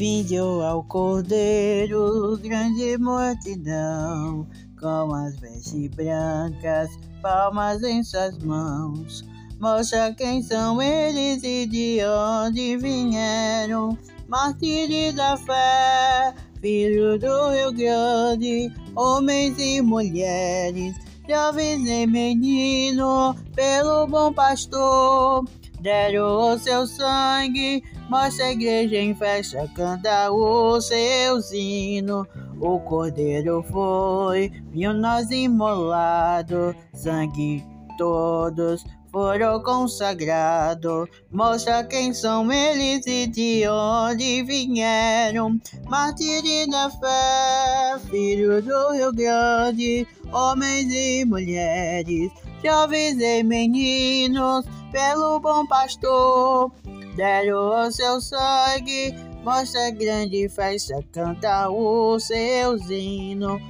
Fingiu 0.00 0.62
ao 0.62 0.82
cordeiro 0.84 2.38
grande 2.38 2.96
multidão, 2.96 4.48
com 4.80 5.14
as 5.14 5.38
vestes 5.38 5.88
brancas, 5.88 6.88
palmas 7.20 7.82
em 7.82 8.02
suas 8.02 8.38
mãos. 8.38 9.22
Mostra 9.60 10.14
quem 10.14 10.42
são 10.42 10.80
eles 10.80 11.42
e 11.42 11.66
de 11.66 11.98
onde 12.02 12.78
vieram, 12.78 13.98
mártires 14.26 15.14
da 15.16 15.36
fé, 15.36 16.34
filho 16.62 17.18
do 17.18 17.50
Rio 17.50 17.70
Grande, 17.70 18.72
homens 18.96 19.58
e 19.58 19.82
mulheres, 19.82 20.96
jovens 21.28 21.86
e 21.86 22.06
meninos, 22.06 23.36
pelo 23.54 24.06
bom 24.06 24.32
pastor 24.32 25.44
deram 25.80 26.52
o 26.52 26.58
seu 26.58 26.86
sangue, 26.86 27.82
mostra 28.08 28.46
a 28.46 28.52
igreja 28.52 28.96
em 28.96 29.14
festa, 29.14 29.68
canta 29.74 30.30
o 30.30 30.80
seu 30.80 31.40
sino. 31.40 32.26
O 32.60 32.78
cordeiro 32.80 33.64
foi, 33.70 34.50
viu 34.70 34.92
nós 34.92 35.30
imolado, 35.30 36.74
sangue 36.92 37.64
todos 37.96 38.84
foram 39.10 39.62
consagrados. 39.62 41.08
Mostra 41.30 41.84
quem 41.84 42.14
são 42.14 42.50
eles 42.50 43.06
e 43.06 43.26
de 43.26 43.68
onde 43.68 44.42
vieram. 44.42 45.60
Mártires 45.88 46.68
da 46.68 46.90
fé, 46.90 47.98
filhos 48.08 48.64
do 48.64 48.92
Rio 48.92 49.12
Grande, 49.12 50.06
homens 50.32 50.92
e 50.92 51.24
mulheres, 51.24 52.30
jovens 52.62 53.20
e 53.20 53.42
meninos 53.42 54.64
pelo 54.92 55.40
bom 55.40 55.66
pastor. 55.66 56.70
Deram 57.16 57.86
o 57.86 57.90
seu 57.90 58.20
sangue, 58.20 59.14
mostra 59.42 59.90
grande 59.90 60.48
festa, 60.48 60.94
canta 61.12 61.68
o 61.70 62.18
seu 62.18 62.76
hino. 62.88 63.60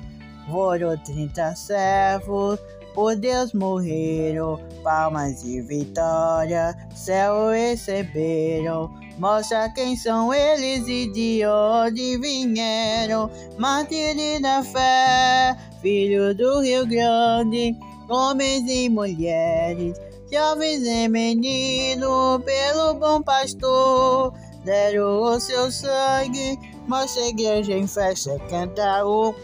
Foram 0.51 0.97
trinta 0.99 1.55
servos, 1.55 2.59
por 2.95 3.15
Deus 3.15 3.53
morreram, 3.53 4.61
palmas 4.83 5.45
e 5.45 5.61
vitória, 5.63 6.77
céu 6.95 7.51
receberam. 7.51 8.91
Mostra 9.19 9.69
quem 9.71 9.97
são 9.97 10.33
eles 10.33 10.89
e 10.89 11.07
de 11.13 11.45
onde 11.47 12.19
vieram. 12.19 13.31
Mártires 13.59 14.41
da 14.41 14.63
fé, 14.63 15.57
filho 15.83 16.35
do 16.35 16.61
Rio 16.61 16.87
Grande, 16.87 17.77
homens 18.11 18.69
e 18.69 18.89
mulheres 18.89 19.97
jovens 20.31 20.87
e 20.87 21.09
meninos, 21.09 22.43
pelo 22.45 22.95
bom 22.95 23.21
pastor, 23.21 24.33
deram 24.65 25.23
o 25.23 25.41
seu 25.41 25.71
sangue, 25.73 26.59
mostra 26.87 27.23
a 27.23 27.29
igreja 27.29 27.73
em 27.73 27.87
festa, 27.87 28.39
canta 28.49 29.05
os 29.05 29.35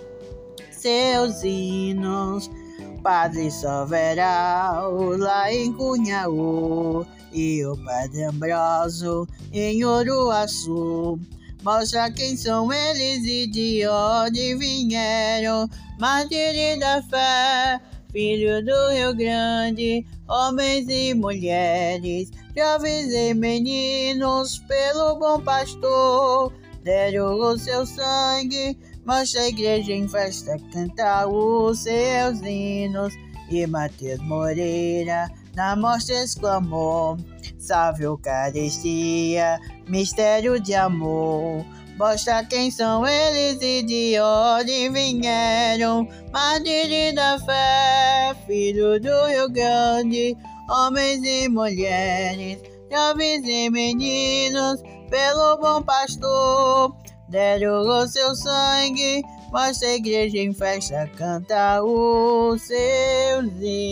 seus 0.71 1.43
hinos. 1.43 2.51
Padre 3.03 3.53
Soveral, 3.53 5.17
lá 5.17 5.53
em 5.53 5.73
Cunhaú, 5.73 7.07
e 7.33 7.65
o 7.65 7.77
Padre 7.85 8.25
Ambroso, 8.25 9.29
em 9.53 9.85
Uruaçu. 9.85 11.19
Mostra 11.63 12.11
quem 12.11 12.37
são 12.37 12.73
eles 12.73 13.25
e 13.25 13.47
de 13.47 13.87
onde 13.87 14.57
vieram, 14.57 15.69
mártires 16.01 16.81
da 16.81 17.01
fé, 17.03 17.81
filho 18.17 18.65
do 18.65 18.89
Rio 18.93 19.15
Grande, 19.15 20.07
homens 20.27 20.89
e 20.89 21.13
mulheres, 21.13 22.31
jovens 22.57 23.13
e 23.13 23.35
meninos, 23.35 24.59
pelo 24.61 25.19
bom 25.19 25.39
pastor, 25.43 26.51
deram 26.83 27.39
o 27.39 27.59
seu 27.59 27.85
sangue, 27.85 28.75
mostra 29.05 29.43
a 29.43 29.49
igreja 29.49 29.93
em 29.93 30.09
festa, 30.09 30.57
canta 30.73 31.27
os 31.29 31.81
seus 31.81 32.41
hinos. 32.41 33.13
E 33.51 33.67
Mateus 33.67 34.19
Moreira 34.23 35.31
na 35.55 35.77
mostra 35.77 36.25
exclamou: 36.25 37.19
Salve 37.59 38.05
Eucaristia, 38.05 39.61
mistério 39.87 40.59
de 40.59 40.75
amor. 40.75 41.63
Mostra 41.97 42.45
quem 42.45 42.71
são 42.71 43.07
eles 43.07 43.59
e 43.63 43.83
de 43.83 44.21
onde 44.21 44.91
vieram. 44.91 46.07
Madre 46.31 47.13
da 47.13 47.39
fé, 47.39 48.37
filho 48.47 49.01
do 49.01 49.27
Rio 49.27 49.49
Grande, 49.51 50.37
homens 50.69 51.25
e 51.25 51.49
mulheres, 51.49 52.61
jovens 52.93 53.43
e 53.47 53.71
meninos, 53.71 54.83
pelo 55.09 55.57
bom 55.57 55.83
pastor, 55.83 56.95
deram 57.31 57.81
o 57.81 58.07
seu 58.07 58.35
sangue. 58.35 59.23
Mostra 59.51 59.89
a 59.89 59.95
igreja 59.95 60.37
em 60.37 60.53
festa, 60.53 61.11
canta 61.17 61.83
os 61.83 62.61
seus 62.61 63.47
hinos. 63.59 63.86